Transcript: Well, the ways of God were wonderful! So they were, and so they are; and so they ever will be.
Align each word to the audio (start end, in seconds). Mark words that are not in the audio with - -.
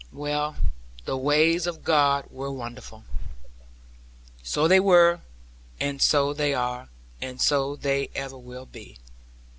Well, 0.11 0.55
the 1.05 1.15
ways 1.15 1.67
of 1.67 1.83
God 1.83 2.25
were 2.31 2.51
wonderful! 2.51 3.03
So 4.41 4.67
they 4.67 4.79
were, 4.79 5.21
and 5.79 6.01
so 6.01 6.33
they 6.33 6.55
are; 6.55 6.89
and 7.21 7.39
so 7.39 7.75
they 7.75 8.09
ever 8.15 8.39
will 8.39 8.65
be. 8.65 8.97